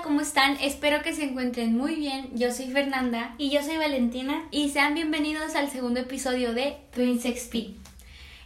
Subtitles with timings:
[0.00, 0.56] Hola, ¿cómo están?
[0.62, 2.30] Espero que se encuentren muy bien.
[2.32, 7.24] Yo soy Fernanda y yo soy Valentina y sean bienvenidos al segundo episodio de Twins
[7.24, 7.76] XP.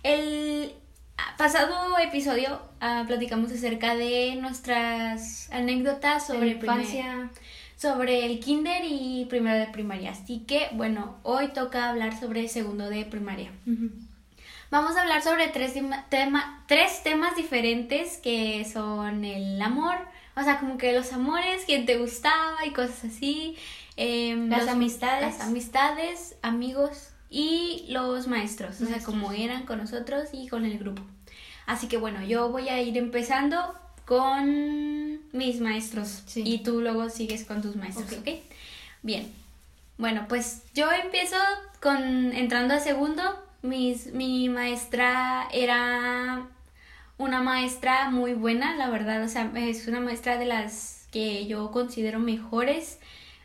[0.02, 0.72] El
[1.38, 7.30] pasado episodio uh, platicamos acerca de nuestras anécdotas sobre infancia,
[7.76, 10.10] sobre el kinder y primero de primaria.
[10.10, 13.52] Así que, bueno, hoy toca hablar sobre segundo de primaria.
[14.72, 15.74] Vamos a hablar sobre tres,
[16.08, 19.94] tema, tres temas diferentes que son el amor,
[20.36, 23.56] o sea, como que los amores, quién te gustaba y cosas así.
[23.96, 25.38] Em, las amistades.
[25.38, 30.78] Las amistades, amigos y los maestros, o sea, como eran con nosotros y con el
[30.78, 31.02] grupo.
[31.66, 37.44] Así que bueno, yo voy a ir empezando con mis maestros y tú luego sigues
[37.44, 38.28] con tus maestros, ¿ok?
[39.02, 39.32] Bien.
[39.96, 41.36] Bueno, pues yo empiezo
[41.80, 43.22] con entrando a segundo.
[43.62, 46.48] Mis, mi maestra era
[47.18, 51.70] una maestra muy buena, la verdad, o sea, es una maestra de las que yo
[51.70, 52.98] considero mejores.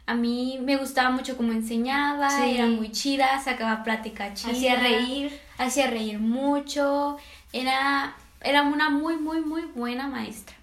[0.08, 4.53] A mí me gustaba mucho cómo enseñaba, era muy chida, sacaba plática chida.
[4.53, 5.40] Hacía reír.
[5.59, 7.17] Hacía reír mucho.
[7.53, 10.56] Era, era una muy, muy, muy buena maestra.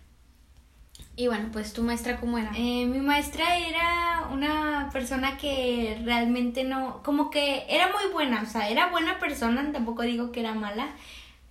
[1.18, 2.50] Y bueno, pues tu maestra, ¿cómo era?
[2.56, 8.46] Eh, mi maestra era una persona que realmente no, como que era muy buena, o
[8.46, 10.88] sea, era buena persona, tampoco digo que era mala,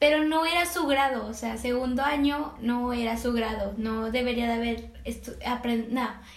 [0.05, 4.45] pero no era su grado, o sea, segundo año no era su grado, no debería
[4.45, 4.91] de haber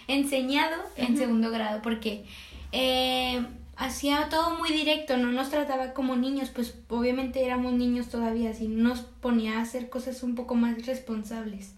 [0.06, 2.24] enseñado en segundo grado, porque
[2.72, 3.44] eh,
[3.76, 8.68] hacía todo muy directo, no nos trataba como niños, pues obviamente éramos niños todavía, así
[8.68, 11.74] nos ponía a hacer cosas un poco más responsables.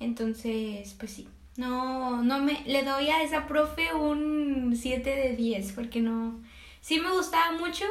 [0.00, 5.72] Entonces, pues sí, no, no me, le doy a esa profe un 7 de 10,
[5.72, 6.42] porque no,
[6.82, 7.86] sí me gustaba mucho,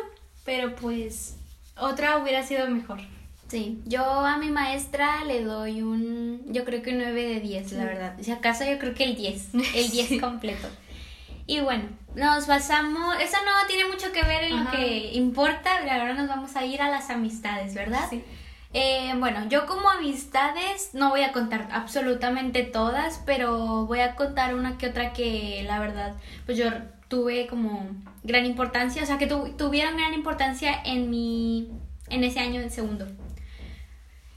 [0.45, 1.37] pero pues
[1.75, 2.99] otra hubiera sido mejor.
[3.53, 7.73] Sí, yo a mi maestra le doy un, yo creo que un 9 de 10,
[7.73, 8.15] la verdad.
[8.19, 10.67] Si acaso yo creo que el 10, el 10 completo.
[11.45, 11.83] Y bueno,
[12.15, 16.55] nos basamos, eso no tiene mucho que ver en lo que importa, ahora nos vamos
[16.55, 18.07] a ir a las amistades, ¿verdad?
[18.09, 18.23] Sí.
[18.73, 24.55] Eh, bueno, yo como amistades no voy a contar absolutamente todas, pero voy a contar
[24.55, 26.15] una que otra que la verdad,
[26.47, 26.71] pues yo
[27.07, 27.87] tuve como
[28.23, 31.69] gran importancia, o sea, que tuvieron gran importancia en mi,
[32.09, 33.05] en ese año en segundo.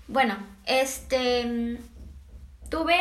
[0.09, 0.37] Bueno,
[0.67, 1.78] este,
[2.71, 2.97] tuve,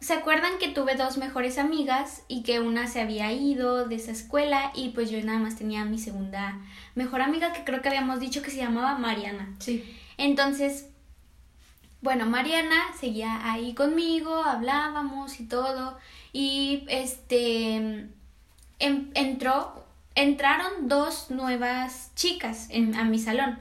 [0.00, 4.12] ¿se acuerdan que tuve dos mejores amigas y que una se había ido de esa
[4.12, 6.58] escuela y pues yo nada más tenía mi segunda
[6.94, 9.54] mejor amiga que creo que habíamos dicho que se llamaba Mariana.
[9.58, 9.96] Sí.
[10.16, 10.90] Entonces,
[12.02, 15.98] bueno, Mariana seguía ahí conmigo, hablábamos y todo
[16.32, 18.10] y este
[18.78, 19.84] Em, entró,
[20.14, 23.58] entraron dos nuevas chicas en, a mi salón.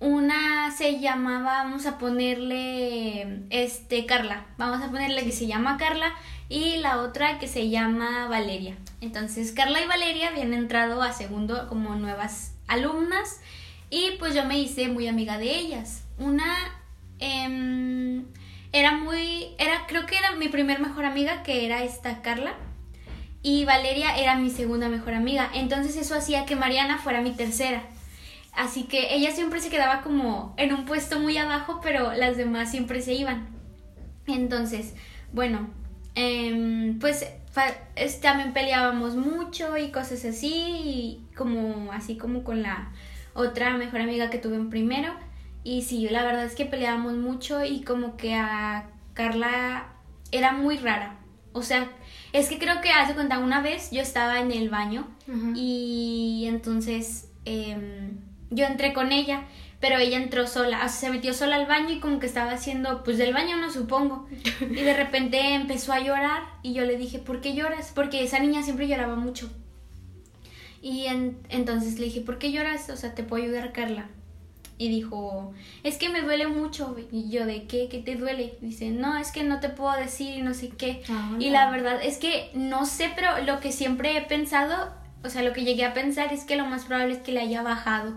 [0.00, 4.46] Una se llamaba, vamos a ponerle, este, Carla.
[4.58, 6.12] Vamos a ponerle que se llama Carla
[6.48, 8.76] y la otra que se llama Valeria.
[9.00, 13.40] Entonces, Carla y Valeria habían entrado a segundo como nuevas alumnas
[13.90, 16.04] y pues yo me hice muy amiga de ellas.
[16.18, 16.54] Una
[17.18, 18.24] em,
[18.72, 22.54] era muy, era, creo que era mi primer mejor amiga, que era esta Carla
[23.44, 25.50] y Valeria era mi segunda mejor amiga.
[25.54, 27.82] Entonces eso hacía que Mariana fuera mi tercera.
[28.56, 32.70] Así que ella siempre se quedaba como en un puesto muy abajo, pero las demás
[32.70, 33.48] siempre se iban.
[34.26, 34.94] Entonces,
[35.32, 35.68] bueno,
[36.14, 37.26] em, pues
[38.20, 42.92] también peleábamos mucho y cosas así, y como así como con la
[43.34, 45.12] otra mejor amiga que tuve en primero.
[45.64, 49.88] Y sí, la verdad es que peleábamos mucho y como que a Carla
[50.30, 51.16] era muy rara.
[51.52, 51.88] O sea,
[52.32, 55.08] es que creo que hace cuenta una vez yo estaba en el baño
[55.54, 58.18] y entonces em,
[58.54, 59.44] yo entré con ella,
[59.80, 62.52] pero ella entró sola, o sea, se metió sola al baño y como que estaba
[62.52, 64.26] haciendo, pues del baño no supongo.
[64.60, 67.92] Y de repente empezó a llorar y yo le dije, ¿por qué lloras?
[67.94, 69.50] Porque esa niña siempre lloraba mucho.
[70.80, 71.06] Y
[71.48, 72.90] entonces le dije, ¿por qué lloras?
[72.90, 74.08] O sea, te puedo ayudar, Carla
[74.76, 76.96] y dijo, es que me duele mucho.
[77.12, 77.88] Y yo, ¿de qué?
[77.88, 78.58] ¿Qué te duele?
[78.60, 81.02] Dice, no, es que no te puedo decir y no sé qué.
[81.08, 84.92] Ah, y la verdad es que no sé, pero lo que siempre he pensado,
[85.22, 87.40] o sea, lo que llegué a pensar es que lo más probable es que le
[87.40, 88.14] haya bajado.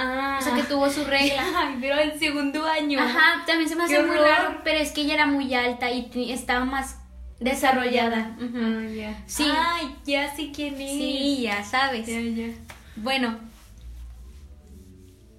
[0.00, 0.38] Ah.
[0.40, 1.42] O sea, que tuvo su regla.
[1.56, 3.00] Ay, pero el segundo año.
[3.00, 6.30] Ajá, también se me hace muy raro, pero es que ella era muy alta y
[6.30, 7.00] estaba más
[7.40, 8.36] desarrollada.
[8.40, 9.22] Ah, ya.
[9.26, 9.44] Sí.
[9.52, 10.90] Ay, ya sé quién es.
[10.90, 12.06] Sí, ya sabes.
[12.06, 12.54] Ya, ya.
[12.96, 13.38] Bueno,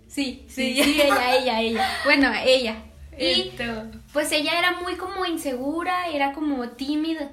[0.10, 1.90] Sí, sí, sí, ella, ella, ella.
[2.04, 2.76] Bueno, ella.
[3.22, 3.52] Y
[4.14, 7.30] pues ella era muy como insegura, era como tímida.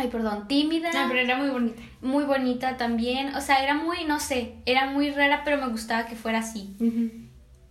[0.00, 0.92] Ay, perdón, tímida.
[0.92, 1.82] No, pero era muy bonita.
[2.00, 3.34] Muy bonita también.
[3.34, 6.76] O sea, era muy, no sé, era muy rara, pero me gustaba que fuera así.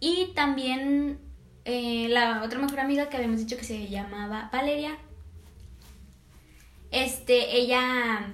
[0.01, 1.19] Y también
[1.63, 4.97] eh, la otra mejor amiga que habíamos dicho que se llamaba Valeria.
[6.91, 8.29] este, ella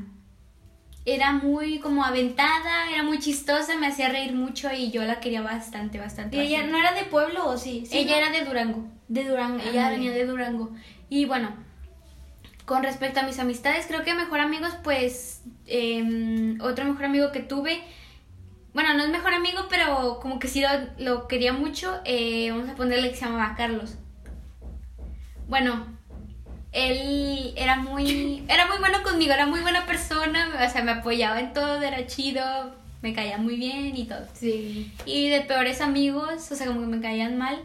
[1.05, 5.41] era muy como aventada, era muy chistosa, me hacía reír mucho y yo la quería
[5.41, 6.37] bastante, bastante.
[6.37, 6.71] ¿Y ella bastante.
[6.71, 7.85] no era de pueblo o sí?
[7.85, 8.25] ¿Sí, ella no?
[8.27, 8.85] era de Durango.
[9.07, 9.59] de Durango.
[9.59, 9.95] Ella ándale.
[9.97, 10.71] venía de Durango.
[11.09, 11.55] Y bueno,
[12.65, 17.41] con respecto a mis amistades, creo que mejor amigos, pues em, otro mejor amigo que
[17.41, 17.81] tuve,
[18.73, 22.69] bueno, no es mejor amigo, pero como que sí lo, lo quería mucho, eh, vamos
[22.69, 23.95] a ponerle que se llamaba Carlos.
[25.47, 25.85] Bueno,
[26.71, 31.39] él era muy, era muy bueno conmigo, era muy buena persona, o sea, me apoyaba
[31.39, 32.43] en todo, era chido,
[33.03, 34.25] me caía muy bien y todo.
[34.33, 34.91] Sí.
[35.05, 37.61] Y de peores amigos, o sea, como que me caían mal.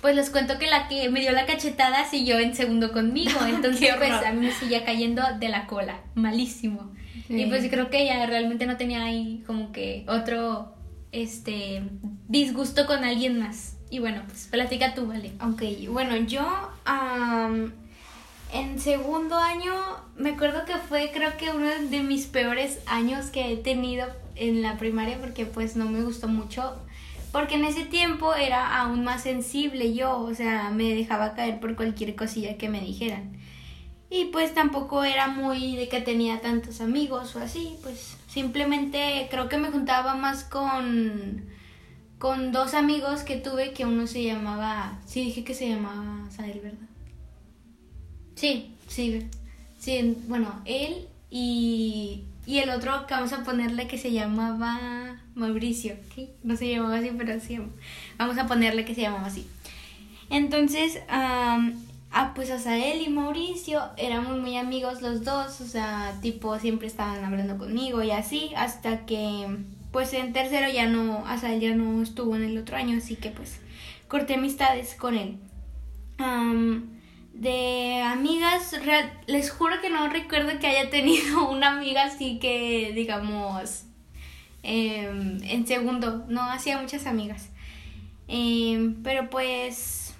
[0.00, 3.38] Pues les cuento que la que me dio la cachetada siguió en segundo conmigo.
[3.48, 6.00] Entonces, pues a mí me seguía cayendo de la cola.
[6.14, 6.92] Malísimo.
[7.26, 7.42] Sí.
[7.42, 10.74] Y pues yo creo que ella realmente no tenía ahí como que otro
[11.12, 11.82] este
[12.28, 13.76] disgusto con alguien más.
[13.90, 15.32] Y bueno, pues platica tú, vale.
[15.40, 16.42] Ok, bueno, yo
[16.84, 17.72] am,
[18.52, 19.72] en segundo año
[20.16, 24.06] me acuerdo que fue creo que uno de mis peores años que he tenido
[24.36, 26.76] en la primaria porque pues no me gustó mucho.
[27.32, 31.76] Porque en ese tiempo era aún más sensible yo, o sea, me dejaba caer por
[31.76, 33.36] cualquier cosilla que me dijeran.
[34.10, 39.48] Y pues tampoco era muy de que tenía tantos amigos o así, pues simplemente creo
[39.48, 41.46] que me juntaba más con
[42.18, 46.58] con dos amigos que tuve que uno se llamaba, sí dije que se llamaba Sael,
[46.60, 46.88] ¿verdad?
[48.34, 49.28] Sí, Sí,
[49.78, 55.94] sí, bueno, él y, y el otro que vamos a ponerle que se llamaba Mauricio,
[55.94, 56.28] ¿ok?
[56.42, 57.58] No se llamaba así, pero sí,
[58.18, 59.46] vamos a ponerle que se llamaba así.
[60.30, 61.74] Entonces, am,
[62.10, 67.24] ah, pues Azael y Mauricio éramos muy amigos los dos, o sea, tipo siempre estaban
[67.24, 69.46] hablando conmigo y así, hasta que
[69.92, 73.30] pues en tercero ya no, Azael ya no estuvo en el otro año, así que
[73.30, 73.60] pues
[74.06, 75.38] corté amistades con él.
[77.32, 78.74] De amigas,
[79.28, 83.84] les juro que no recuerdo que haya tenido una amiga así que, digamos,
[84.68, 87.48] em, en segundo, no hacía muchas amigas.
[88.28, 90.14] Em, pero pues,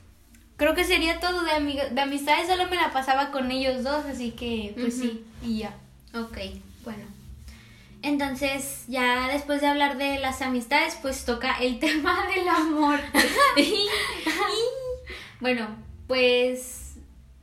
[0.56, 4.04] creo que sería todo de, amiga- de amistades, solo me la pasaba con ellos dos,
[4.06, 5.74] así que pues sí, y ya.
[6.14, 6.38] Ok,
[6.84, 7.04] bueno.
[8.00, 13.00] Entonces, ya después de hablar de las amistades, pues toca el tema del amor.
[15.40, 15.68] bueno,
[16.06, 16.94] pues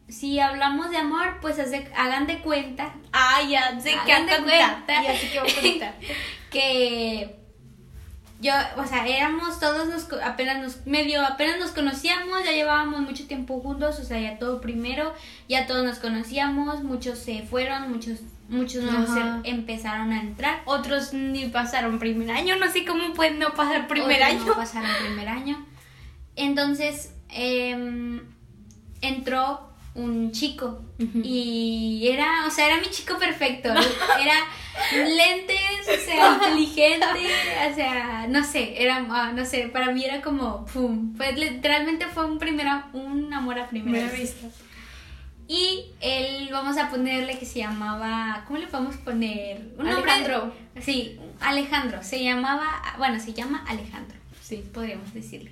[0.08, 4.38] si hablamos de amor, pues hace- hagan de cuenta Ah, ya sé que Hagan de
[4.44, 5.04] cuenta.
[5.04, 5.96] Ya sé que voy a.
[6.56, 7.36] que
[8.40, 13.28] yo, o sea, éramos todos nos apenas nos medio apenas nos conocíamos, ya llevábamos mucho
[13.28, 15.14] tiempo juntos, o sea, ya todo primero,
[15.50, 19.10] ya todos nos conocíamos, muchos se fueron, muchos muchos nuevos
[19.44, 20.62] empezaron a entrar.
[20.66, 24.46] Otros ni pasaron primer año, no sé cómo pueden no pasar primer otros año.
[24.46, 25.66] no pasaron primer año.
[26.36, 28.22] Entonces, em,
[29.02, 30.82] entró un chico
[31.24, 33.70] y era, o sea, era mi chico perfecto.
[34.22, 34.36] Era
[34.94, 37.06] lentes, o sea, inteligente,
[37.72, 42.08] o sea, no sé, era, ah, no sé, para mí era como, pum, pues literalmente
[42.08, 44.48] fue un primera, un amor a primera vista.
[45.48, 49.62] Y él, vamos a ponerle que se llamaba, ¿cómo le podemos poner?
[49.80, 50.54] Alejandro.
[50.82, 52.04] Sí, Alejandro.
[52.04, 54.18] Se llamaba, bueno, se llama Alejandro.
[54.42, 55.52] Sí, podríamos decirle.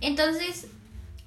[0.00, 0.68] Entonces,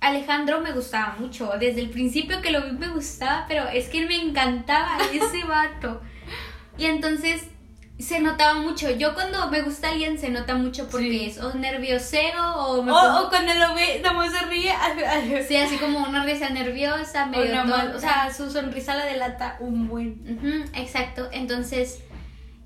[0.07, 1.51] Alejandro me gustaba mucho.
[1.59, 6.01] Desde el principio que lo vi me gustaba, pero es que me encantaba ese vato.
[6.77, 7.43] Y entonces
[7.99, 8.91] se notaba mucho.
[8.91, 11.25] Yo cuando me gusta alguien se nota mucho porque Sí.
[11.25, 14.71] es o nerviosero o me O, pongo- o cuando lo ve, nomás se ríe.
[15.47, 17.93] Sí, así como una risa nerviosa, O, medio tonta.
[17.95, 20.09] o sea, su sonrisa la delata un buen.
[20.37, 21.27] Ujú, exacto.
[21.31, 21.99] Entonces,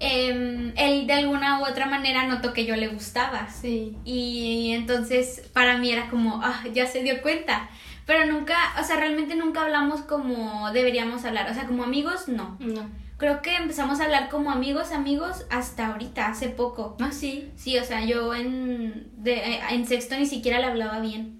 [0.01, 3.47] em, él de alguna u otra manera notó que yo le gustaba.
[3.49, 3.95] Sí.
[4.03, 7.69] Y entonces para mí era como, ah, ya se dio cuenta.
[8.07, 11.49] Pero nunca, o sea, realmente nunca hablamos como deberíamos hablar.
[11.51, 12.57] O sea, como amigos, no.
[12.59, 12.89] No.
[13.17, 16.97] Creo que empezamos a hablar como amigos, amigos, hasta ahorita, hace poco.
[16.99, 17.51] Ah, sí.
[17.55, 21.39] Sí, o sea, yo en, de, en sexto ni siquiera le hablaba bien.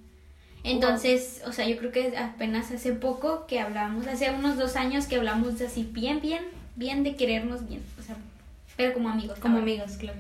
[0.64, 5.08] Entonces, o sea, yo creo que apenas hace poco que hablamos, hace unos dos años
[5.08, 6.44] que hablamos así bien, bien,
[6.76, 7.82] bien de querernos bien.
[8.00, 8.16] O sea,
[8.76, 9.40] pero como amigos.
[9.40, 9.64] Como ahora.
[9.72, 10.18] amigos, claro.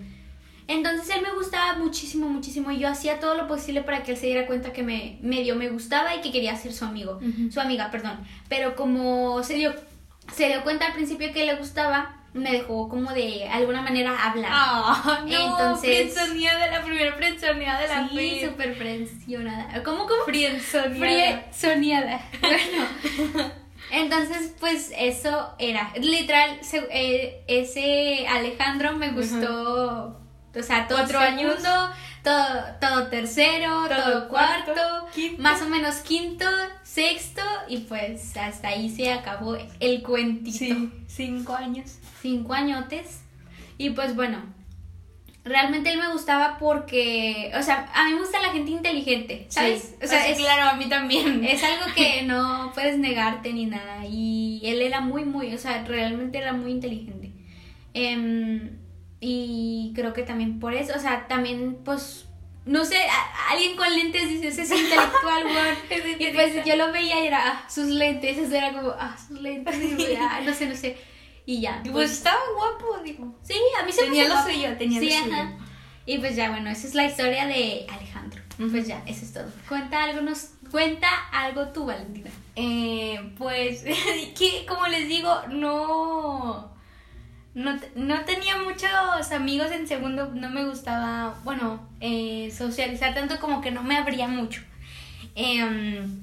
[0.67, 2.72] Entonces él me gustaba muchísimo, muchísimo.
[2.72, 5.55] Y yo hacía todo lo posible para que él se diera cuenta que me medio
[5.55, 7.20] me gustaba y que quería ser su amigo.
[7.51, 8.20] Su amiga, perdón.
[8.48, 9.74] Pero como se dio,
[10.34, 14.50] se dio cuenta al principio que le gustaba, me dejó como de alguna manera hablar.
[14.53, 19.84] Ah, no, Entonces- friendzoneada, la primera friendzoneada de la sí, súper frencionada.
[19.84, 20.24] ¿Cómo, cómo?
[20.25, 20.96] Friendzoneada.
[20.98, 22.22] Friendzoneada.
[22.39, 23.51] Bueno.
[23.91, 25.91] Entonces, pues eso era.
[26.00, 30.17] Literal, se- eh, ese Alejandro me gustó.
[30.53, 31.93] O sea, todo ¿Cuatro segundo, años?
[32.24, 35.07] todo, todo tercero, todo, cuarto,
[35.38, 36.45] más o menos quinto,
[36.83, 40.57] sexto, y pues hasta ahí se acabó el cuentito.
[40.57, 41.98] Sí, cinco años.
[42.21, 43.21] Cinco añotes.
[43.77, 44.43] Y pues bueno,
[45.43, 49.95] realmente él me gustaba porque, o sea, a mí me gusta la gente inteligente, ¿sabes?
[50.01, 51.43] o sea, es, claro, a mí también.
[51.43, 54.05] Es algo que no puedes negarte ni nada.
[54.05, 57.31] Y él era muy, muy, o sea, realmente era muy inteligente.
[57.93, 58.77] Em,
[59.19, 62.25] y creo que también por eso, o sea, también pues
[62.65, 62.98] no sé,
[63.50, 66.15] alguien con lentes dice, ese es intelectual, güey.
[66.29, 69.41] y pues yo lo veía y era, ah, sus lentes, eso era como, ah, sus
[69.41, 70.98] lentes, y ah, no sé, no sé.
[71.45, 71.79] Y ya.
[71.83, 73.36] Pues, pues, estaba guapo, digo.
[73.43, 75.50] Sí, a mí se tenía lo suyo, tenía sí, lo suyo.
[76.05, 78.41] Y pues ya, bueno, esa es la historia de Alejandro.
[78.57, 79.51] Pues ya, eso es todo.
[79.67, 82.29] Cuenta algo, nos, cuenta algo tú, Valentina.
[82.55, 83.83] Eh, pues,
[84.38, 86.71] que como les digo, no
[87.53, 93.60] no, no, tenía muchos amigos en segundo, no me gustaba, bueno, eh, socializar tanto como
[93.60, 94.62] que no me abría mucho.
[95.36, 96.21] Em,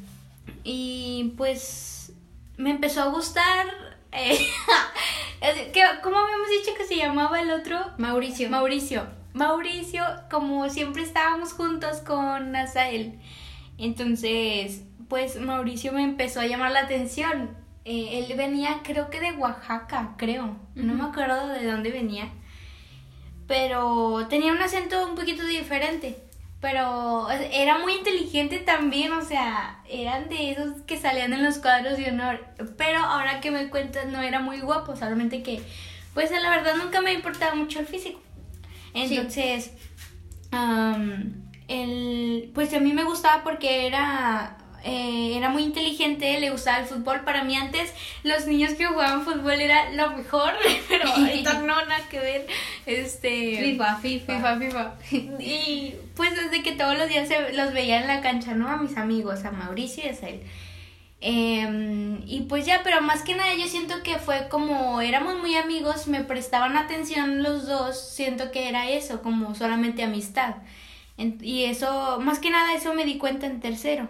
[0.65, 2.13] y pues
[2.57, 3.67] me empezó a gustar...
[6.03, 7.79] ¿Cómo habíamos dicho que se llamaba el otro?
[7.99, 8.51] Mauricio.
[8.51, 9.07] Mauricio.
[9.35, 13.21] Mauricio, como siempre estábamos juntos con Asael.
[13.79, 17.57] Entonces, pues Mauricio me empezó a llamar la atención
[17.91, 20.59] eh, él venía, creo que de Oaxaca, creo.
[20.75, 22.29] No me acuerdo de dónde venía.
[23.47, 26.28] Pero tenía un acento un poquito diferente.
[26.61, 31.97] Pero era muy inteligente también, o sea, eran de esos que salían en los cuadros
[31.97, 32.45] de honor.
[32.77, 35.63] Pero ahora que me cuentas, no era muy guapo, solamente que,
[36.15, 38.21] pues la verdad nunca me importaba mucho el físico.
[38.93, 39.71] Entonces,
[42.55, 47.21] pues a mí me gustaba porque era eh, era muy inteligente, le gustaba el fútbol.
[47.21, 50.53] Para mí antes los niños que jugaban fútbol era lo mejor,
[50.89, 52.47] pero ahorita no, nada que ver.
[52.89, 54.57] Este, FIFA, FIFA.
[54.57, 54.95] FIFA,
[55.41, 58.67] Y pues desde que todos los días se, los veía en la cancha, ¿no?
[58.67, 60.41] A mis amigos, a Mauricio y a él.
[61.21, 65.55] Em, y pues ya, pero más que nada yo siento que fue como éramos muy
[65.57, 70.55] amigos, me prestaban atención los dos, siento que era eso, como solamente amistad.
[71.43, 74.09] y eso, más que nada eso me di cuenta en tercero.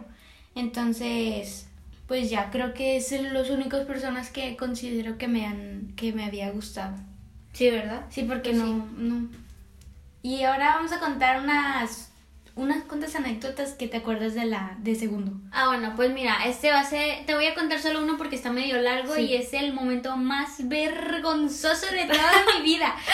[0.55, 1.69] Entonces,
[2.07, 6.25] pues ya creo que son las únicas personas que considero que me han que me
[6.25, 6.97] había gustado.
[7.53, 8.07] Sí, ¿verdad?
[8.11, 9.29] Sí, porque pues no, no.
[10.23, 12.09] Y ahora vamos a contar unas
[12.59, 15.31] unas cuantas anécdotas que te acuerdas de la de segundo.
[15.53, 18.35] Ah, bueno, pues mira, este va a ser, te voy a contar solo uno porque
[18.35, 22.95] está medio largo y es el momento más vergonzoso de toda mi vida.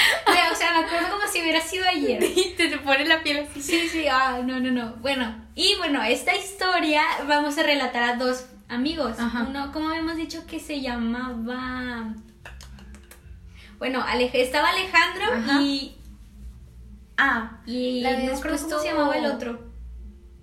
[0.52, 2.22] O sea, me acuerdo como si hubiera sido ayer.
[2.22, 3.60] Y te, te pone la piel así.
[3.60, 4.94] Sí, sí, ah, no, no, no.
[4.96, 9.16] Bueno, y bueno, esta historia vamos a relatar a dos amigos.
[9.48, 12.14] Uno, como habíamos dicho, que se llamaba...
[13.84, 15.94] Bueno, estaba Alejandro y
[17.18, 19.60] Ah, y la no cómo se llamaba el otro.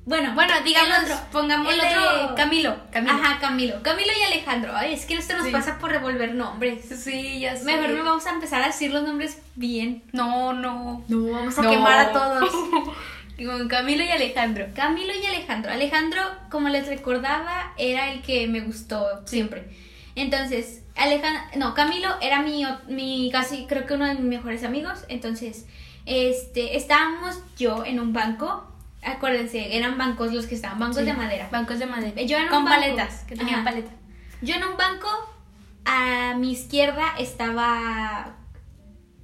[0.06, 3.16] Bueno, bueno, digamos, el otro, pongamos el otro Camilo, Camilo.
[3.16, 3.82] Ajá, Camilo.
[3.82, 4.74] Camilo y Alejandro.
[4.76, 6.86] Ay, es que esto nos pasa por revolver nombres.
[6.86, 7.66] Sí, ya sé.
[7.66, 10.04] Mejor no vamos a empezar a decir los nombres bien.
[10.12, 11.04] No, no.
[11.08, 12.52] No, vamos a quemar a todos.
[13.44, 14.68] Con Camilo y Alejandro.
[14.76, 15.72] Camilo y Alejandro.
[15.72, 16.22] Alejandro,
[16.52, 19.68] como les recordaba, era el que me gustó siempre.
[20.14, 25.06] Entonces, Alejandro, no, Camilo era mi, mi casi, creo que uno de mis mejores amigos.
[25.08, 25.66] Entonces,
[26.06, 28.68] este, estábamos yo en un banco.
[29.04, 31.50] Acuérdense, eran bancos los que estaban, bancos de madera.
[31.52, 32.22] Bancos de madera.
[32.22, 33.94] Yo en Con un paletas, que tenían paletas.
[34.42, 35.08] Yo en un banco,
[35.86, 38.36] a mi izquierda estaba,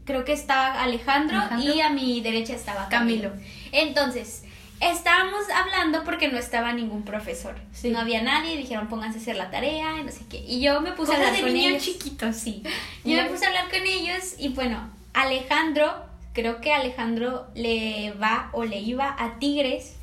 [0.06, 3.32] creo que estaba Alejandro, y a mi derecha estaba Camilo.
[3.72, 4.47] Entonces,
[4.80, 7.56] estábamos hablando porque no estaba ningún profesor.
[7.84, 10.38] No había nadie, dijeron pónganse a hacer la tarea y no sé qué.
[10.40, 11.84] Y yo me puse a hablar con ellos.
[11.84, 12.64] chiquitos, sí.
[13.04, 18.50] Yo me puse a hablar con ellos y bueno, Alejandro creo que Alejandro le va
[18.54, 19.96] o le iba a Tigres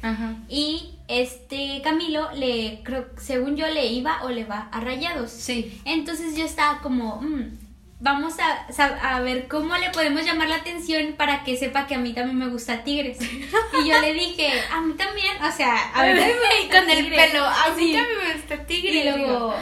[0.48, 5.30] y este Camilo le creo según yo le iba o le va a Rayados.
[5.30, 5.80] Sí.
[5.84, 7.63] Entonces yo estaba como mm,
[8.00, 11.98] vamos a, a, ver cómo le podemos llamar la atención para que sepa que a
[11.98, 13.18] mí también me gusta Tigres.
[13.20, 16.18] y yo le dije, a mí también, o sea, a ver,
[16.70, 18.94] con el pelo, a mí también me gusta Tigres.
[18.94, 19.54] Y luego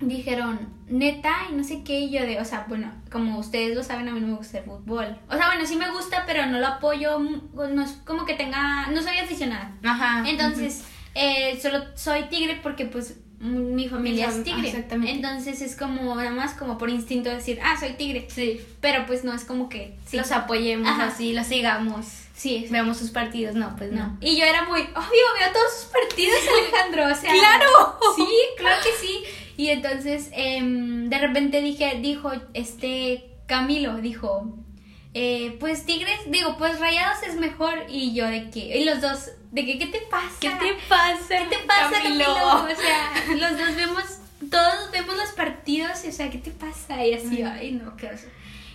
[0.00, 3.82] dijeron, neta, y no sé qué, y yo de, o sea, bueno, como ustedes lo
[3.82, 5.18] saben, a mí no me gusta el fútbol.
[5.28, 8.88] O sea, bueno, sí me gusta, pero no lo apoyo, no es como que tenga,
[8.88, 9.72] no soy aficionada.
[9.82, 10.28] Ajá.
[10.28, 10.84] Entonces,
[11.14, 14.68] eh, solo soy tigre porque pues mi familia es tigre.
[14.68, 15.12] Exactamente.
[15.12, 18.26] Entonces es como nada más como por instinto decir, ah, soy tigre.
[18.30, 18.60] Sí.
[18.80, 22.06] Pero pues no es como que los apoyemos así, los sigamos.
[22.34, 24.18] Sí, veamos sus partidos, no, pues no.
[24.20, 27.30] Y yo era muy, obvio, veo todos sus partidos, Alejandro, o sea.
[27.32, 27.98] ¡Claro!
[28.16, 29.24] Sí, claro que sí.
[29.56, 34.52] Y entonces, em, de repente dije, dijo, este, Camilo, dijo,
[35.14, 37.84] eh, pues Tigres, digo, pues Rayados es mejor.
[37.88, 40.34] Y yo de que, y los dos, de que, ¿qué te pasa?
[40.40, 41.38] ¿Qué te pasa?
[41.38, 42.24] ¿Qué te pasa, Camilo?
[42.24, 42.64] Camilo?
[42.64, 44.04] O sea, los dos vemos,
[44.50, 47.04] todos vemos los partidos, y, o sea, ¿qué te pasa?
[47.06, 48.26] Y así, ay, no, qué oso.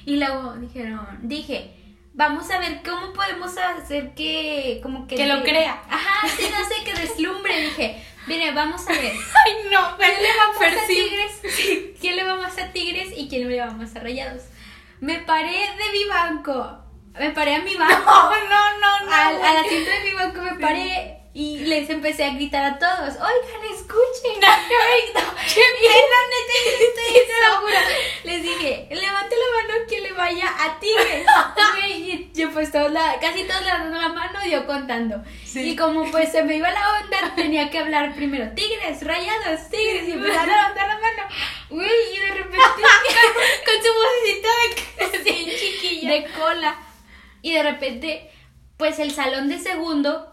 [0.05, 1.75] Y luego dijeron, dije,
[2.13, 5.15] vamos a ver cómo podemos hacer que, como que...
[5.15, 5.83] Que lo crea.
[5.89, 7.61] Ajá, sí, no sé, que deslumbre.
[7.61, 9.13] Dije, mire, vamos a ver.
[9.45, 11.09] Ay, no, ¿Quién le vamos a percibe.
[11.09, 11.31] Tigres?
[11.55, 14.43] Sí, ¿Quién le vamos a Tigres y quién le vamos a Rayados?
[15.01, 16.77] Me paré de mi banco.
[17.17, 18.03] Me paré a mi banco.
[18.05, 19.11] No, no, no, no.
[19.13, 23.13] al, al asiento de mi banco me paré y les empecé a gritar a todos.
[23.15, 24.43] Oigan, escuchen.
[24.43, 25.21] Ay, no.
[25.53, 27.67] Qué neta, yo.
[28.23, 31.25] Les dije, levante la mano quien le vaya a Tigres.
[31.87, 35.23] Y yo pues todos la, casi todos levantando la mano y yo contando.
[35.45, 35.71] Sí.
[35.71, 38.51] Y como pues se me iba la onda, tenía que hablar primero.
[38.55, 40.07] Tigres, rayados, tigres.
[40.07, 41.23] Y empezaron a levantar la mano.
[41.69, 42.57] Uy, y de repente
[43.65, 44.49] Con su vocecita
[45.11, 46.11] de bien chiquilla.
[46.11, 46.75] de cola.
[47.49, 48.29] Y de repente,
[48.77, 50.31] pues el salón de segundo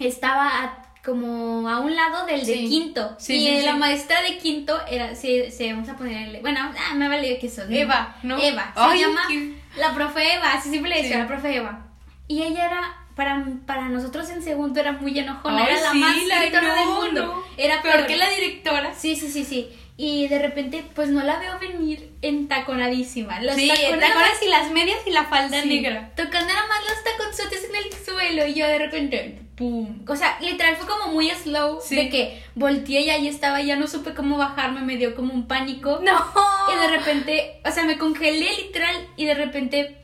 [0.00, 2.68] estaba a- como a un lado del de Sí.
[2.68, 3.14] quinto.
[3.20, 6.94] Sí, y sí, la maestra de quinto era, se, se vamos a ponerle, bueno, ah,
[6.94, 7.62] me vale que eso.
[7.70, 8.36] Eva, ¿no?
[8.38, 11.86] Eva, se Ay, llama qué- la profe Eva, así siempre le decía la profe Eva.
[12.28, 16.16] Y ella era, para, para nosotros en segundo era muy enojona, Ay, era la más
[16.16, 17.26] gritona no, del mundo.
[17.26, 17.42] no.
[17.56, 18.92] Era Peor que la directora.
[18.94, 19.70] Sí, sí, sí, sí.
[20.02, 23.38] Y de repente, pues no la veo venir entaconadísima.
[23.40, 26.10] Los sí, tacones tacones y las medias y la falda Sí, negra.
[26.16, 30.00] Tocando nada más los taconzotes en el suelo y yo de repente, ¡pum!
[30.08, 31.96] O sea, literal fue como muy slow Sí.
[31.96, 35.46] de que volteé y ahí estaba, ya no supe cómo bajarme, me dio como un
[35.46, 36.00] pánico.
[36.02, 36.32] No.
[36.72, 39.98] Y de repente, o sea, me congelé literal y de repente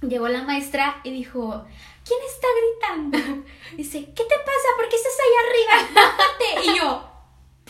[0.00, 1.66] llegó la maestra y dijo,
[2.06, 3.44] ¿quién está gritando?
[3.76, 4.68] Dice, ¿qué te pasa?
[4.78, 5.90] ¿Por qué estás ahí arriba?
[5.94, 6.70] Bájate.
[6.70, 7.09] Y yo,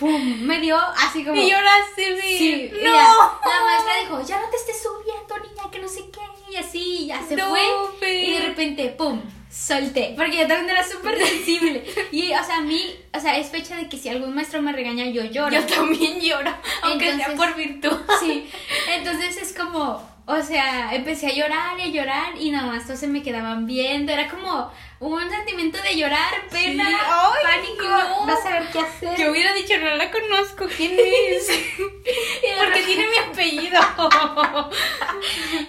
[0.00, 0.40] ¡pum!
[0.40, 1.40] Me dio así como...
[1.40, 2.38] Y lloraste, sí.
[2.38, 2.90] Sí, no.
[2.90, 7.06] la maestra dijo, ya no te estés subiendo, niña, que no sé qué, y así,
[7.06, 7.50] ya se No,
[7.98, 8.14] fue.
[8.22, 11.84] Y de repente, pum, solté, porque yo también era súper sensible.
[12.10, 14.72] y, o sea, a mí, o sea, es fecha de que si algún maestro me
[14.72, 15.50] regaña, yo lloro.
[15.50, 16.52] Yo también lloro,
[16.82, 17.96] aunque sea por virtud.
[18.20, 18.48] Sí,
[18.88, 23.00] entonces es como, o sea, empecé a llorar y a llorar y nada más todos
[23.00, 28.26] se me quedaban viendo, era como un sentimiento de llorar, pena, Sí, ay, pánico, no.
[28.26, 29.18] no saber qué hacer.
[29.18, 31.48] Yo hubiera dicho, no la conozco, ¿quién es?
[32.58, 33.80] Porque tiene mi apellido.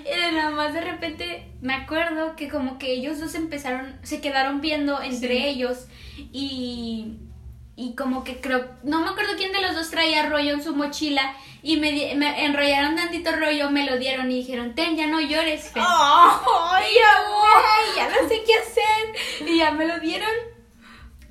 [0.05, 4.61] Y nada más de repente me acuerdo que como que ellos dos empezaron, se quedaron
[4.61, 5.45] viendo entre Sí.
[5.45, 5.85] ellos
[6.31, 7.17] y,
[7.75, 10.75] y como que creo, no me acuerdo quién de los dos traía rollo en su
[10.75, 15.19] mochila y me, me enrollaron tantito rollo, me lo dieron y dijeron, ten, ya no
[15.21, 15.83] llores, Fer".
[16.89, 17.01] Y yo,
[17.55, 19.47] "Ay, ya no sé qué hacer.
[19.47, 20.29] Y ya me lo dieron.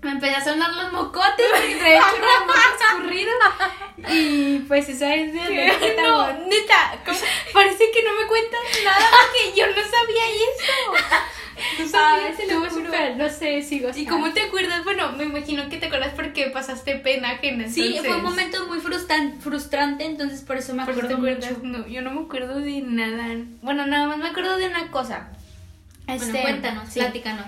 [0.03, 2.59] Me empecé a sonar los mocotes porque traía el moco
[2.95, 3.33] escurrido.
[4.09, 5.41] Y pues esa es de
[6.03, 7.19] No, neta, como-
[7.53, 10.25] parece que no me cuentas nada porque yo no sabía
[12.37, 12.71] te lo juro.
[12.87, 13.91] súper, no sé, sigo.
[13.95, 14.85] ¿Y cómo te acuerdas?
[14.85, 17.69] Bueno, me imagino que te acuerdas porque pasaste pena ajena.
[17.69, 18.07] Sí, entonces.
[18.07, 21.59] fue un momento muy frustran- frustrante, entonces por eso me ¿Por qué acuerdo te acuerdas?
[21.63, 21.79] mucho.
[21.79, 23.27] No, yo no me acuerdo de nada.
[23.63, 25.29] Bueno, nada más me acuerdo de una cosa.
[26.07, 27.01] Bueno, Este, cuéntanos, sí.
[27.01, 27.47] platícanos.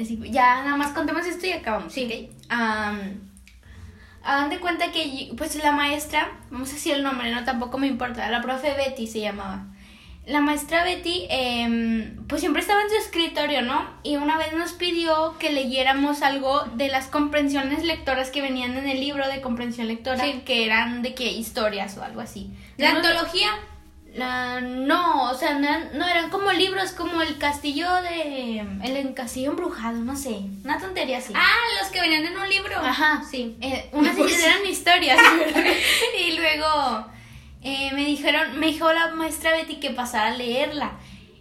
[0.00, 1.92] Así, ya nada más contemos esto y acabamos.
[1.92, 2.04] Sí.
[2.30, 2.34] ¿ok?
[2.50, 3.20] Am,
[4.22, 7.86] hagan de cuenta que pues la maestra, vamos a decir el nombre, no tampoco me
[7.86, 9.66] importa, la profe Betty se llamaba.
[10.28, 13.88] La maestra Betty, em, pues siempre estaba en su escritorio, ¿no?
[14.02, 18.86] Y una vez nos pidió que leyéramos algo de las comprensiones lectoras que venían en
[18.88, 20.42] el libro de comprensión lectora, Sí.
[20.44, 22.50] que eran de qué historias o algo así.
[22.76, 23.48] ¿La No- antología?
[24.14, 28.64] la, no, o sea, no eran, no eran como libros como el castillo de...
[28.82, 31.32] El castillo embrujado, no sé, una tontería así.
[31.36, 32.76] Ah, los que venían en un libro.
[32.78, 33.56] Ajá, sí.
[33.60, 35.18] Eh, unas Pues- eran historias.
[36.26, 37.06] y luego
[37.62, 40.98] eh, me dijeron, me dijo la maestra Betty que pasara a leerla.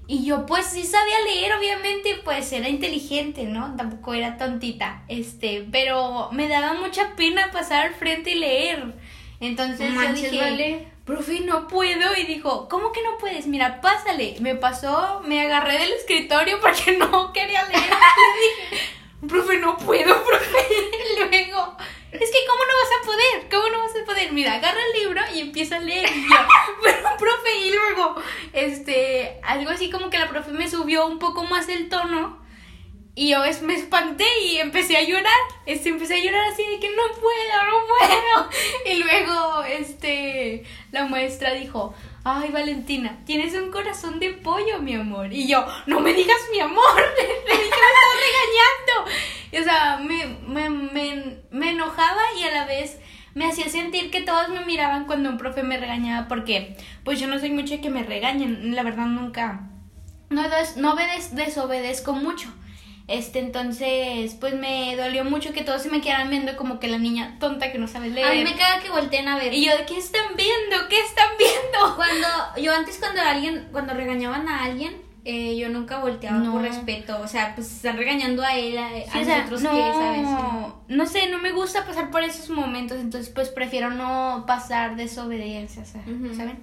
[0.09, 3.75] Y yo pues sí sabía leer, obviamente, pues era inteligente, ¿no?
[3.75, 5.03] Tampoco era tontita.
[5.09, 8.93] Este, pero me daba mucha pena pasar al frente y leer.
[9.41, 10.87] Entonces Manches, yo dije, vale.
[11.05, 12.15] profe, no puedo.
[12.15, 13.47] Y dijo, ¿cómo que no puedes?
[13.47, 14.35] Mira, pásale.
[14.39, 17.81] Me pasó, me agarré del escritorio porque no quería leer.
[17.81, 18.85] Le dije,
[19.27, 20.57] profe, no puedo, profe.
[20.71, 21.77] Y luego,
[22.11, 23.49] es que ¿cómo no vas a poder?
[23.51, 24.31] ¿Cómo no vas a poder?
[24.31, 26.09] Mira, agarra el libro y empieza a leer.
[26.09, 26.37] Y yo,
[26.83, 28.15] pero, profe, y luego,
[28.53, 32.45] este, algo así como que la profe me subió un poco más el tono.
[33.15, 35.33] Y yo me espanté y empecé a llorar.
[35.65, 38.49] Este, empecé a llorar así de que no puedo, no puedo.
[38.85, 45.33] Y luego, este, la maestra dijo, ay Valentina, tienes un corazón de pollo, mi amor.
[45.33, 49.11] Y yo, no me digas mi amor, le dije, me estás regañando.
[49.59, 52.99] O sea, me, me, me, me enojaba y a la vez
[53.37, 57.27] me hacía sentir que todos me miraban cuando un profe me regañaba porque, pues yo
[57.27, 59.69] no soy mucho de que me regañen, la verdad nunca
[60.29, 62.49] no, des- no obedes- desobedezco mucho.
[63.07, 66.97] Este, entonces, pues me dolió mucho que todos se me quedaran viendo como que la
[66.97, 68.27] niña tonta que no sabe leer.
[68.27, 69.53] A mí me caga que volteen a ver.
[69.53, 70.89] Y yo, ¿qué están viendo?
[70.89, 71.95] ¿Qué están viendo?
[71.95, 72.27] Cuando,
[72.61, 76.53] yo antes cuando alguien, cuando regañaban a alguien, eh, yo nunca volteaba No.
[76.53, 77.19] por respeto.
[77.21, 79.81] O sea, pues están regañando a él, a, a Sí, o sea, nosotros no, que,
[79.93, 80.27] ¿sabes?
[80.87, 85.81] no sé, no me gusta pasar por esos momentos, entonces pues prefiero no pasar desobediencia,
[85.81, 86.33] o sea, Ujú.
[86.33, 86.59] ¿saben?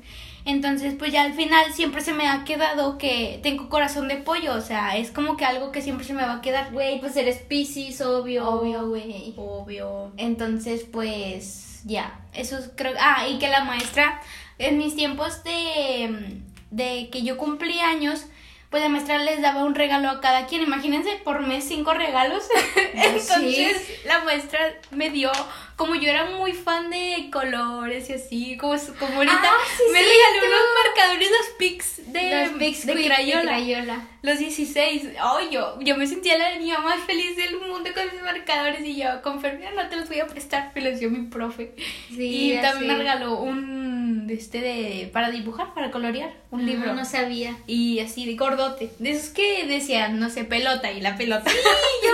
[0.47, 4.55] Entonces pues ya al final siempre se me ha quedado que tengo corazón de pollo,
[4.55, 6.71] o sea, es como que algo que siempre se me va a quedar.
[6.73, 8.49] Güey, pues eres Pisces, obvio.
[8.49, 9.35] Obvio, güey.
[9.37, 10.13] Obvio.
[10.17, 12.95] Entonces pues ya, eso es- creo...
[13.01, 14.21] Ah, y que la maestra
[14.59, 18.27] en mis tiempos de, de que yo cumplí años...
[18.75, 20.61] Pues la maestra les daba un regalo a cada quien.
[20.61, 22.43] Imagínense por mes cinco regalos.
[22.93, 24.59] Entonces la maestra
[24.91, 25.31] me dio,
[25.77, 30.01] como yo era muy fan de colores y así, como, como ahorita, Ah, sí, me
[30.01, 33.41] regaló unos marcadores, los pics de, Los de Crayola.
[33.43, 34.09] de Crayola.
[34.23, 35.11] Los 16.
[35.21, 38.97] Ay, yo, yo me sentía la niña más feliz del mundo con mis marcadores y
[38.97, 41.75] yo, con Fermina no te los voy a prestar, me los dio mi profe.
[42.11, 46.95] Y también me regaló un, de este, de, para dibujar, para colorear, un libro.
[46.95, 47.57] No sabía.
[47.67, 48.91] Y así de gordote.
[48.99, 51.51] De esos que decían, no sé, pelota y la pelota.
[51.51, 51.57] Sí,
[52.05, 52.11] yo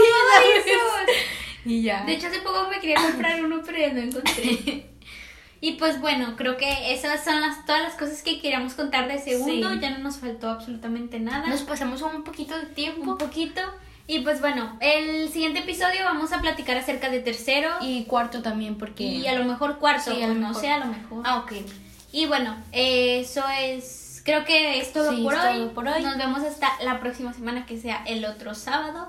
[0.57, 1.17] esos.
[1.65, 2.05] Y ya.
[2.05, 4.87] De hecho, hace poco me quería comprar uno, pero ya no encontré.
[5.63, 9.19] Y pues bueno, creo que esas son las, todas las cosas que queríamos contar de
[9.19, 9.71] segundo.
[9.75, 9.79] Sí.
[9.81, 11.47] Ya no nos faltó absolutamente nada.
[11.49, 13.13] nos pasamos un poquito de tiempo.
[13.13, 13.61] un poquito.
[14.07, 18.43] Y pues bueno, el siguiente episodio vamos a platicar acerca de tercero y, Y cuarto
[18.43, 19.29] también, porque.
[19.29, 20.61] a lo mejor cuarto, Sí, a lo no mejor.
[20.63, 21.23] sé, a lo mejor.
[21.27, 21.53] Ah, ok.
[22.13, 25.59] Y bueno, eso es, creo que es todo, Sí, por, es hoy.
[25.59, 26.03] todo por hoy.
[26.03, 29.09] Nos vemos hasta la próxima semana, que sea el otro sábado.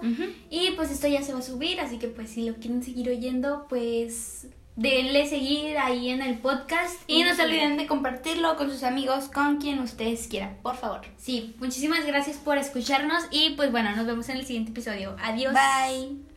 [0.49, 3.09] Y pues esto ya se va a subir, así que pues si lo quieren seguir
[3.09, 6.95] oyendo, pues denle seguir ahí en el podcast.
[7.07, 11.01] Y no se olviden de compartirlo con sus amigos, con quien ustedes quieran, por favor.
[11.17, 15.15] Sí, muchísimas gracias por escucharnos y pues bueno, nos vemos en el siguiente episodio.
[15.21, 15.53] Adiós.
[15.53, 16.30] Bye.